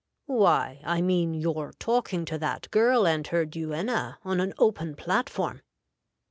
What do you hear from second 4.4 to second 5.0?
open